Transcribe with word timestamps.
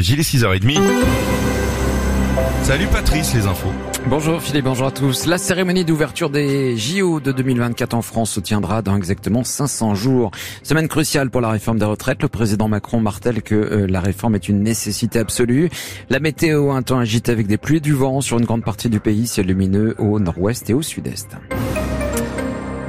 Gilles 0.00 0.20
6h30. 0.20 0.80
Salut 2.62 2.86
Patrice, 2.86 3.34
les 3.34 3.46
infos. 3.46 3.72
Bonjour 4.06 4.40
Philippe, 4.40 4.64
bonjour 4.64 4.86
à 4.86 4.90
tous. 4.90 5.26
La 5.26 5.36
cérémonie 5.36 5.84
d'ouverture 5.84 6.30
des 6.30 6.76
JO 6.78 7.20
de 7.20 7.32
2024 7.32 7.92
en 7.92 8.00
France 8.00 8.30
se 8.30 8.40
tiendra 8.40 8.80
dans 8.80 8.96
exactement 8.96 9.44
500 9.44 9.94
jours. 9.94 10.30
Semaine 10.62 10.88
cruciale 10.88 11.28
pour 11.28 11.42
la 11.42 11.50
réforme 11.50 11.78
des 11.78 11.84
retraites. 11.84 12.22
Le 12.22 12.28
président 12.28 12.68
Macron 12.68 13.00
martèle 13.00 13.42
que 13.42 13.54
euh, 13.54 13.86
la 13.86 14.00
réforme 14.00 14.36
est 14.36 14.48
une 14.48 14.62
nécessité 14.62 15.18
absolue. 15.18 15.68
La 16.08 16.18
météo, 16.18 16.70
un 16.70 16.82
temps 16.82 16.98
agité 16.98 17.30
avec 17.32 17.46
des 17.46 17.58
pluies 17.58 17.82
du 17.82 17.92
vent 17.92 18.22
sur 18.22 18.38
une 18.38 18.46
grande 18.46 18.64
partie 18.64 18.88
du 18.88 19.00
pays, 19.00 19.26
ciel 19.26 19.46
lumineux 19.46 19.96
au 19.98 20.18
nord-ouest 20.18 20.70
et 20.70 20.74
au 20.74 20.80
sud-est. 20.80 21.36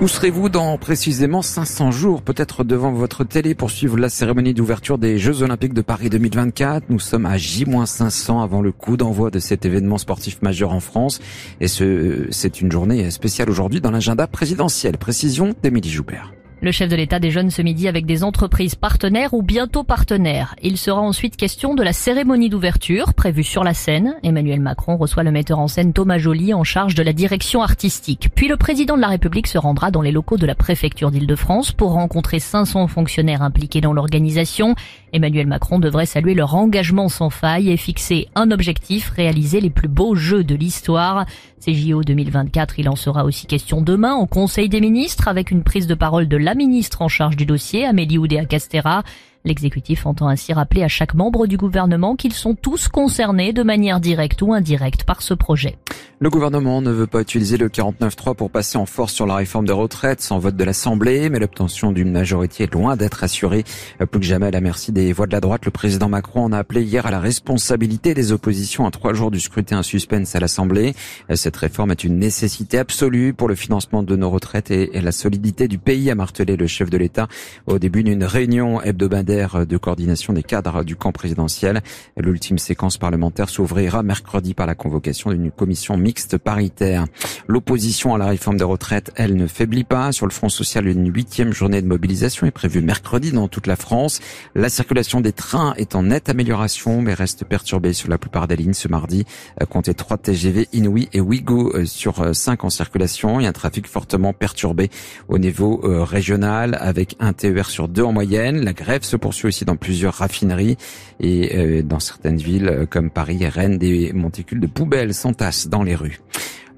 Où 0.00 0.06
serez-vous 0.06 0.48
dans 0.48 0.78
précisément 0.78 1.42
500 1.42 1.90
jours, 1.90 2.22
peut-être 2.22 2.62
devant 2.62 2.92
votre 2.92 3.24
télé 3.24 3.56
pour 3.56 3.72
suivre 3.72 3.98
la 3.98 4.08
cérémonie 4.08 4.54
d'ouverture 4.54 4.96
des 4.96 5.18
Jeux 5.18 5.42
Olympiques 5.42 5.74
de 5.74 5.80
Paris 5.80 6.08
2024 6.08 6.84
Nous 6.88 7.00
sommes 7.00 7.26
à 7.26 7.36
J-500 7.36 8.40
avant 8.40 8.62
le 8.62 8.70
coup 8.70 8.96
d'envoi 8.96 9.32
de 9.32 9.40
cet 9.40 9.66
événement 9.66 9.98
sportif 9.98 10.40
majeur 10.40 10.72
en 10.72 10.78
France. 10.78 11.18
Et 11.60 11.66
ce, 11.66 12.28
c'est 12.30 12.60
une 12.60 12.70
journée 12.70 13.10
spéciale 13.10 13.50
aujourd'hui 13.50 13.80
dans 13.80 13.90
l'agenda 13.90 14.28
présidentiel. 14.28 14.98
Précision 14.98 15.52
d'Émilie 15.64 15.90
Joubert. 15.90 16.37
Le 16.60 16.72
chef 16.72 16.88
de 16.88 16.96
l'État 16.96 17.20
déjeune 17.20 17.50
ce 17.50 17.62
midi 17.62 17.86
avec 17.86 18.04
des 18.04 18.24
entreprises 18.24 18.74
partenaires 18.74 19.32
ou 19.32 19.42
bientôt 19.42 19.84
partenaires. 19.84 20.56
Il 20.60 20.76
sera 20.76 21.00
ensuite 21.00 21.36
question 21.36 21.76
de 21.76 21.84
la 21.84 21.92
cérémonie 21.92 22.48
d'ouverture 22.48 23.14
prévue 23.14 23.44
sur 23.44 23.62
la 23.62 23.74
scène. 23.74 24.16
Emmanuel 24.24 24.60
Macron 24.60 24.96
reçoit 24.96 25.22
le 25.22 25.30
metteur 25.30 25.60
en 25.60 25.68
scène 25.68 25.92
Thomas 25.92 26.18
Joly 26.18 26.52
en 26.54 26.64
charge 26.64 26.96
de 26.96 27.04
la 27.04 27.12
direction 27.12 27.62
artistique. 27.62 28.30
Puis 28.34 28.48
le 28.48 28.56
président 28.56 28.96
de 28.96 29.00
la 29.00 29.06
République 29.06 29.46
se 29.46 29.56
rendra 29.56 29.92
dans 29.92 30.02
les 30.02 30.10
locaux 30.10 30.36
de 30.36 30.46
la 30.46 30.56
préfecture 30.56 31.12
d'Île-de-France 31.12 31.70
pour 31.70 31.92
rencontrer 31.92 32.40
500 32.40 32.88
fonctionnaires 32.88 33.42
impliqués 33.42 33.80
dans 33.80 33.92
l'organisation. 33.92 34.74
Emmanuel 35.12 35.46
Macron 35.46 35.78
devrait 35.78 36.06
saluer 36.06 36.34
leur 36.34 36.56
engagement 36.56 37.08
sans 37.08 37.30
faille 37.30 37.70
et 37.70 37.76
fixer 37.76 38.26
un 38.34 38.50
objectif, 38.50 39.10
réaliser 39.10 39.60
les 39.60 39.70
plus 39.70 39.88
beaux 39.88 40.16
jeux 40.16 40.42
de 40.42 40.56
l'histoire. 40.56 41.24
Ces 41.60 41.74
JO 41.74 42.02
2024, 42.02 42.78
il 42.78 42.88
en 42.88 42.96
sera 42.96 43.24
aussi 43.24 43.46
question 43.46 43.80
demain 43.80 44.14
au 44.14 44.26
Conseil 44.26 44.68
des 44.68 44.80
ministres 44.80 45.28
avec 45.28 45.50
une 45.50 45.64
prise 45.64 45.86
de 45.86 45.94
parole 45.94 46.28
de 46.28 46.36
la 46.48 46.54
ministre 46.54 47.02
en 47.02 47.08
charge 47.08 47.36
du 47.36 47.44
dossier, 47.44 47.84
Amélie 47.84 48.16
Oudéa-Castera. 48.16 49.02
L'exécutif 49.48 50.04
entend 50.04 50.28
ainsi 50.28 50.52
rappeler 50.52 50.82
à 50.82 50.88
chaque 50.88 51.14
membre 51.14 51.46
du 51.46 51.56
gouvernement 51.56 52.16
qu'ils 52.16 52.34
sont 52.34 52.54
tous 52.54 52.88
concernés 52.88 53.54
de 53.54 53.62
manière 53.62 53.98
directe 53.98 54.42
ou 54.42 54.52
indirecte 54.52 55.04
par 55.04 55.22
ce 55.22 55.32
projet. 55.32 55.78
Le 56.20 56.30
gouvernement 56.30 56.82
ne 56.82 56.90
veut 56.90 57.06
pas 57.06 57.20
utiliser 57.20 57.56
le 57.56 57.68
49.3 57.68 58.34
pour 58.34 58.50
passer 58.50 58.76
en 58.76 58.86
force 58.86 59.14
sur 59.14 59.24
la 59.24 59.36
réforme 59.36 59.66
des 59.66 59.72
retraites 59.72 60.20
sans 60.20 60.38
vote 60.38 60.56
de 60.56 60.64
l'Assemblée, 60.64 61.30
mais 61.30 61.38
l'obtention 61.38 61.92
d'une 61.92 62.10
majorité 62.10 62.64
est 62.64 62.74
loin 62.74 62.96
d'être 62.96 63.22
assurée. 63.22 63.64
Plus 64.10 64.20
que 64.20 64.26
jamais 64.26 64.48
à 64.48 64.50
la 64.50 64.60
merci 64.60 64.90
des 64.90 65.12
voix 65.12 65.26
de 65.26 65.32
la 65.32 65.40
droite, 65.40 65.64
le 65.64 65.70
président 65.70 66.08
Macron 66.08 66.42
en 66.42 66.52
a 66.52 66.58
appelé 66.58 66.82
hier 66.82 67.06
à 67.06 67.12
la 67.12 67.20
responsabilité 67.20 68.14
des 68.14 68.32
oppositions 68.32 68.84
à 68.84 68.90
trois 68.90 69.14
jours 69.14 69.30
du 69.30 69.38
scrutin 69.38 69.82
suspense 69.84 70.34
à 70.34 70.40
l'Assemblée. 70.40 70.94
Cette 71.34 71.56
réforme 71.56 71.92
est 71.92 72.02
une 72.02 72.18
nécessité 72.18 72.78
absolue 72.78 73.32
pour 73.32 73.48
le 73.48 73.54
financement 73.54 74.02
de 74.02 74.16
nos 74.16 74.28
retraites 74.28 74.72
et 74.72 75.00
la 75.00 75.12
solidité 75.12 75.68
du 75.68 75.78
pays, 75.78 76.10
a 76.10 76.16
martelé 76.16 76.56
le 76.56 76.66
chef 76.66 76.90
de 76.90 76.98
l'État 76.98 77.28
au 77.66 77.78
début 77.78 78.02
d'une 78.02 78.24
réunion 78.24 78.82
hebdomadaire 78.82 79.37
de 79.38 79.76
coordination 79.76 80.32
des 80.32 80.42
cadres 80.42 80.84
du 80.84 80.96
camp 80.96 81.12
présidentiel. 81.12 81.82
L'ultime 82.16 82.58
séquence 82.58 82.98
parlementaire 82.98 83.48
s'ouvrira 83.48 84.02
mercredi 84.02 84.54
par 84.54 84.66
la 84.66 84.74
convocation 84.74 85.30
d'une 85.30 85.50
commission 85.50 85.96
mixte 85.96 86.38
paritaire. 86.38 87.06
L'opposition 87.46 88.14
à 88.14 88.18
la 88.18 88.26
réforme 88.26 88.56
des 88.56 88.64
retraites, 88.64 89.10
elle, 89.16 89.36
ne 89.36 89.46
faiblit 89.46 89.84
pas. 89.84 90.12
Sur 90.12 90.26
le 90.26 90.32
Front 90.32 90.48
social, 90.48 90.86
une 90.86 91.12
huitième 91.12 91.52
journée 91.52 91.82
de 91.82 91.86
mobilisation 91.86 92.46
est 92.46 92.52
prévue 92.52 92.80
mercredi 92.80 93.32
dans 93.32 93.48
toute 93.48 93.66
la 93.66 93.76
France. 93.76 94.20
La 94.54 94.68
circulation 94.68 95.20
des 95.20 95.32
trains 95.32 95.74
est 95.76 95.94
en 95.94 96.04
nette 96.04 96.28
amélioration, 96.28 97.02
mais 97.02 97.14
reste 97.14 97.44
perturbée 97.44 97.92
sur 97.92 98.08
la 98.08 98.18
plupart 98.18 98.48
des 98.48 98.56
lignes 98.56 98.74
ce 98.74 98.88
mardi. 98.88 99.24
Comptez 99.70 99.94
3 99.94 100.18
TGV 100.18 100.68
Inouï 100.72 101.08
et 101.12 101.20
Ouigo 101.20 101.72
euh, 101.74 101.84
sur 101.84 102.34
5 102.34 102.64
en 102.64 102.70
circulation. 102.70 103.38
A 103.38 103.48
un 103.48 103.52
trafic 103.52 103.86
fortement 103.86 104.32
perturbé 104.32 104.90
au 105.28 105.38
niveau 105.38 105.80
euh, 105.84 106.04
régional 106.04 106.76
avec 106.80 107.16
un 107.20 107.32
TER 107.32 107.70
sur 107.70 107.88
2 107.88 108.02
en 108.02 108.12
moyenne. 108.12 108.64
La 108.64 108.72
grève 108.72 109.02
se 109.02 109.16
poursuit 109.18 109.48
aussi 109.48 109.64
dans 109.64 109.76
plusieurs 109.76 110.14
raffineries 110.14 110.76
et 111.20 111.56
euh, 111.56 111.82
dans 111.82 112.00
certaines 112.00 112.38
villes 112.38 112.86
comme 112.90 113.10
Paris 113.10 113.38
et 113.42 113.48
Rennes, 113.48 113.78
des 113.78 114.12
monticules 114.12 114.60
de 114.60 114.66
poubelles 114.66 115.14
s'entassent 115.14 115.68
dans 115.68 115.82
les 115.82 115.94
rues. 115.94 116.20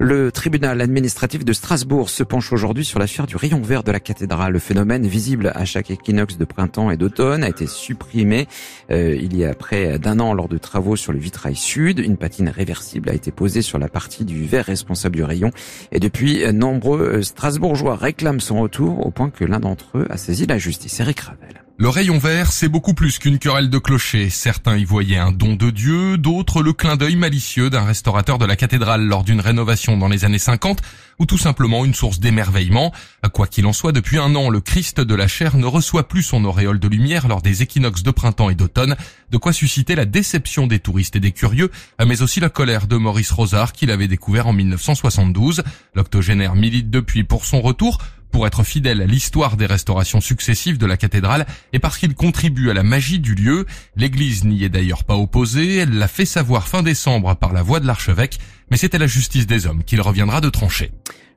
Le 0.03 0.31
tribunal 0.31 0.81
administratif 0.81 1.45
de 1.45 1.53
Strasbourg 1.53 2.09
se 2.09 2.23
penche 2.23 2.51
aujourd'hui 2.51 2.83
sur 2.83 2.97
l'affaire 2.97 3.27
du 3.27 3.35
rayon 3.35 3.61
vert 3.61 3.83
de 3.83 3.91
la 3.91 3.99
cathédrale. 3.99 4.51
Le 4.51 4.57
phénomène 4.57 5.05
visible 5.05 5.51
à 5.53 5.63
chaque 5.63 5.91
équinoxe 5.91 6.39
de 6.39 6.45
printemps 6.45 6.89
et 6.89 6.97
d'automne 6.97 7.43
a 7.43 7.49
été 7.49 7.67
supprimé 7.67 8.47
euh, 8.89 9.15
il 9.15 9.37
y 9.37 9.45
a 9.45 9.53
près 9.53 9.99
d'un 9.99 10.19
an 10.19 10.33
lors 10.33 10.47
de 10.47 10.57
travaux 10.57 10.95
sur 10.95 11.13
le 11.13 11.19
vitrail 11.19 11.55
sud. 11.55 11.99
Une 11.99 12.17
patine 12.17 12.49
réversible 12.49 13.11
a 13.11 13.13
été 13.13 13.29
posée 13.29 13.61
sur 13.61 13.77
la 13.77 13.89
partie 13.89 14.25
du 14.25 14.43
verre 14.43 14.65
responsable 14.65 15.17
du 15.17 15.23
rayon. 15.23 15.51
Et 15.91 15.99
depuis, 15.99 16.51
nombreux 16.51 17.21
Strasbourgeois 17.21 17.95
réclament 17.95 18.39
son 18.39 18.59
retour 18.59 19.05
au 19.05 19.11
point 19.11 19.29
que 19.29 19.45
l'un 19.45 19.59
d'entre 19.59 19.99
eux 19.99 20.07
a 20.09 20.17
saisi 20.17 20.47
la 20.47 20.57
justice. 20.57 20.99
Eric 20.99 21.19
Ravel. 21.19 21.61
Le 21.81 21.89
rayon 21.89 22.19
vert, 22.19 22.51
c'est 22.51 22.69
beaucoup 22.69 22.93
plus 22.93 23.17
qu'une 23.17 23.39
querelle 23.39 23.71
de 23.71 23.79
clocher. 23.79 24.29
Certains 24.29 24.77
y 24.77 24.83
voyaient 24.85 25.17
un 25.17 25.31
don 25.31 25.55
de 25.55 25.71
Dieu, 25.71 26.15
d'autres 26.19 26.61
le 26.61 26.73
clin 26.73 26.95
d'œil 26.95 27.15
malicieux 27.15 27.71
d'un 27.71 27.85
restaurateur 27.85 28.37
de 28.37 28.45
la 28.45 28.55
cathédrale 28.55 29.03
lors 29.03 29.23
d'une 29.23 29.41
rénovation 29.41 29.97
dans 29.97 30.07
les 30.07 30.23
années 30.23 30.37
50, 30.37 30.79
ou 31.17 31.25
tout 31.25 31.39
simplement 31.39 31.83
une 31.83 31.95
source 31.95 32.19
d'émerveillement. 32.19 32.93
Quoi 33.33 33.47
qu'il 33.47 33.65
en 33.65 33.73
soit, 33.73 33.93
depuis 33.93 34.19
un 34.19 34.35
an, 34.35 34.51
le 34.51 34.61
Christ 34.61 35.01
de 35.01 35.15
la 35.15 35.27
chair 35.27 35.57
ne 35.57 35.65
reçoit 35.65 36.07
plus 36.07 36.21
son 36.21 36.45
auréole 36.45 36.77
de 36.77 36.87
lumière 36.87 37.27
lors 37.27 37.41
des 37.41 37.63
équinoxes 37.63 38.03
de 38.03 38.11
printemps 38.11 38.51
et 38.51 38.55
d'automne, 38.55 38.95
de 39.31 39.37
quoi 39.37 39.51
susciter 39.51 39.95
la 39.95 40.05
déception 40.05 40.67
des 40.67 40.77
touristes 40.77 41.15
et 41.15 41.19
des 41.19 41.31
curieux, 41.31 41.71
mais 42.05 42.21
aussi 42.21 42.39
la 42.39 42.49
colère 42.49 42.85
de 42.85 42.97
Maurice 42.97 43.31
Rosard 43.31 43.73
qu'il 43.73 43.89
avait 43.89 44.07
découvert 44.07 44.45
en 44.45 44.53
1972. 44.53 45.63
L'octogénaire 45.95 46.53
milite 46.53 46.91
depuis 46.91 47.23
pour 47.23 47.43
son 47.43 47.59
retour, 47.59 47.97
pour 48.31 48.47
être 48.47 48.63
fidèle 48.63 49.01
à 49.01 49.05
l'histoire 49.05 49.57
des 49.57 49.65
restaurations 49.65 50.21
successives 50.21 50.77
de 50.77 50.85
la 50.85 50.97
cathédrale 50.97 51.45
et 51.73 51.79
parce 51.79 51.97
qu'il 51.97 52.15
contribue 52.15 52.69
à 52.69 52.73
la 52.73 52.83
magie 52.83 53.19
du 53.19 53.35
lieu. 53.35 53.65
L'église 53.95 54.45
n'y 54.45 54.63
est 54.63 54.69
d'ailleurs 54.69 55.03
pas 55.03 55.15
opposée, 55.15 55.77
elle 55.77 55.97
l'a 55.97 56.07
fait 56.07 56.25
savoir 56.25 56.67
fin 56.67 56.83
décembre 56.83 57.35
par 57.35 57.53
la 57.53 57.61
voix 57.61 57.79
de 57.79 57.87
l'archevêque, 57.87 58.39
mais 58.71 58.77
c'est 58.77 58.95
à 58.95 58.97
la 58.97 59.05
justice 59.05 59.45
des 59.45 59.67
hommes 59.67 59.83
qu'il 59.83 60.01
reviendra 60.01 60.41
de 60.41 60.49
trancher. 60.49 60.91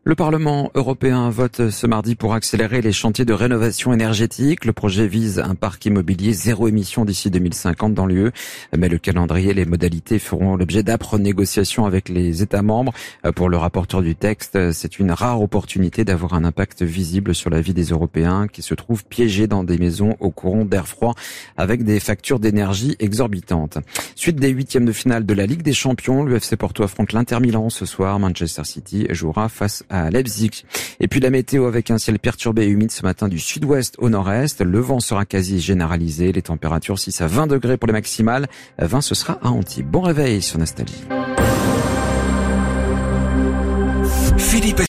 Le 0.06 0.14
Parlement 0.14 0.70
européen 0.74 1.30
vote 1.30 1.70
ce 1.70 1.86
mardi 1.86 2.14
pour 2.14 2.34
accélérer 2.34 2.82
les 2.82 2.92
chantiers 2.92 3.24
de 3.24 3.32
rénovation 3.32 3.90
énergétique. 3.90 4.66
Le 4.66 4.74
projet 4.74 5.06
vise 5.06 5.38
un 5.38 5.54
parc 5.54 5.86
immobilier 5.86 6.34
zéro 6.34 6.68
émission 6.68 7.06
d'ici 7.06 7.30
2050 7.30 7.94
dans 7.94 8.04
l'UE. 8.04 8.30
Mais 8.76 8.90
le 8.90 8.98
calendrier 8.98 9.52
et 9.52 9.54
les 9.54 9.64
modalités 9.64 10.18
feront 10.18 10.56
l'objet 10.56 10.82
d'âpres 10.82 11.16
négociations 11.16 11.86
avec 11.86 12.10
les 12.10 12.42
États 12.42 12.60
membres. 12.60 12.92
Pour 13.34 13.48
le 13.48 13.56
rapporteur 13.56 14.02
du 14.02 14.14
texte, 14.14 14.72
c'est 14.72 14.98
une 14.98 15.10
rare 15.10 15.40
opportunité 15.40 16.04
d'avoir 16.04 16.34
un 16.34 16.44
impact 16.44 16.82
visible 16.82 17.34
sur 17.34 17.48
la 17.48 17.62
vie 17.62 17.72
des 17.72 17.84
Européens 17.84 18.46
qui 18.46 18.60
se 18.60 18.74
trouvent 18.74 19.06
piégés 19.06 19.46
dans 19.46 19.64
des 19.64 19.78
maisons 19.78 20.16
au 20.20 20.28
courant 20.28 20.66
d'air 20.66 20.86
froid 20.86 21.14
avec 21.56 21.82
des 21.82 21.98
factures 21.98 22.40
d'énergie 22.40 22.94
exorbitantes. 22.98 23.78
Suite 24.16 24.36
des 24.36 24.50
huitièmes 24.50 24.84
de 24.84 24.92
finale 24.92 25.24
de 25.24 25.32
la 25.32 25.46
Ligue 25.46 25.62
des 25.62 25.72
Champions, 25.72 26.24
l'UFC 26.24 26.56
Porto 26.56 26.82
affronte 26.82 27.14
l'Inter 27.24 27.40
Milan 27.40 27.70
ce 27.70 27.86
soir. 27.86 28.18
Manchester 28.18 28.64
City 28.64 29.06
jouera 29.10 29.48
face 29.48 29.82
à 29.88 29.94
à 29.94 30.10
Leipzig. 30.10 30.64
Et 31.00 31.08
puis 31.08 31.20
la 31.20 31.30
météo 31.30 31.66
avec 31.66 31.90
un 31.90 31.98
ciel 31.98 32.18
perturbé 32.18 32.64
et 32.64 32.68
humide 32.68 32.90
ce 32.90 33.02
matin 33.04 33.28
du 33.28 33.38
sud-ouest 33.38 33.94
au 33.98 34.10
nord-est. 34.10 34.60
Le 34.60 34.80
vent 34.80 35.00
sera 35.00 35.24
quasi 35.24 35.60
généralisé. 35.60 36.32
Les 36.32 36.42
températures 36.42 36.98
6 36.98 37.20
à 37.20 37.26
20 37.26 37.46
degrés 37.46 37.76
pour 37.76 37.86
les 37.86 37.92
maximales. 37.92 38.48
20 38.78 39.00
ce 39.00 39.14
sera 39.14 39.38
à 39.42 39.48
Antibes. 39.48 39.88
Bon 39.88 40.02
réveil 40.02 40.42
sur 40.42 40.58
Nostalgie. 40.58 41.04
Philippe 44.36 44.84